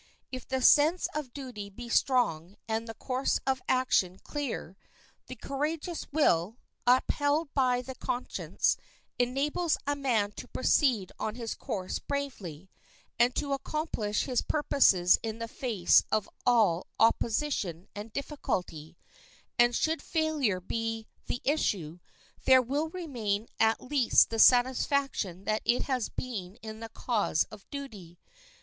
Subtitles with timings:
[0.31, 4.75] If the sense of duty be strong and the course of action clear,
[5.27, 8.77] the courageous will, upheld by the conscience,
[9.19, 12.71] enables a man to proceed on his course bravely,
[13.19, 18.97] and to accomplish his purposes in the face of all opposition and difficulty;
[19.59, 21.99] and should failure be the issue,
[22.45, 27.69] there will remain at least the satisfaction that it has been in the cause of
[27.69, 28.17] duty.